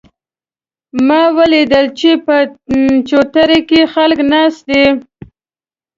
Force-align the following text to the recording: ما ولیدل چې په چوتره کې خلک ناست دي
ما 1.07 1.21
ولیدل 1.37 1.85
چې 1.99 2.11
په 2.25 2.35
چوتره 3.09 3.59
کې 3.69 3.81
خلک 3.93 4.19
ناست 4.33 4.61
دي 4.69 4.83